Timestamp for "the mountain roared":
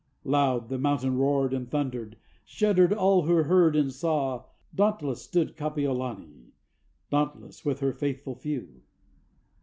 0.69-1.53